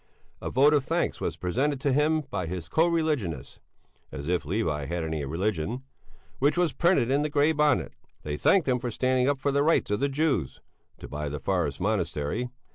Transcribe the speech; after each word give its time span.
A 0.41 0.49
vote 0.49 0.73
of 0.73 0.83
thanks 0.83 1.21
was 1.21 1.37
presented 1.37 1.79
to 1.81 1.93
him 1.93 2.21
by 2.21 2.47
his 2.47 2.67
co 2.67 2.87
religionists 2.87 3.59
(as 4.11 4.27
if 4.27 4.45
Levi 4.45 4.85
had 4.87 5.03
any 5.03 5.23
religion) 5.25 5.83
which 6.39 6.57
was 6.57 6.73
printed 6.73 7.11
in 7.11 7.21
the 7.21 7.29
Grey 7.29 7.51
Bonnet. 7.51 7.93
They 8.23 8.35
thanked 8.35 8.67
him 8.67 8.79
for 8.79 8.89
standing 8.89 9.29
up 9.29 9.37
for 9.37 9.51
the 9.51 9.61
rights 9.61 9.91
of 9.91 9.99
the 9.99 10.09
Jews 10.09 10.59
(to 10.97 11.07
buy 11.07 11.29
the 11.29 11.39
forest 11.39 11.79
monastery). 11.79 12.49